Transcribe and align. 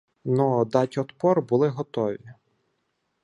Но 0.23 0.65
дать 0.65 0.97
отпор 0.97 1.41
були 1.41 1.67
готові 1.67 2.33